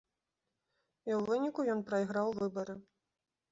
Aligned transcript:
І 1.09 1.13
ў 1.17 1.19
выніку 1.29 1.67
ён 1.75 1.85
прайграў 1.91 2.35
выбары. 2.41 2.75